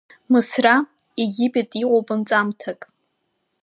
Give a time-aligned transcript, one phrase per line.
[0.31, 0.75] Мысра
[1.25, 2.81] Египет иҟоуп нҵамҭак…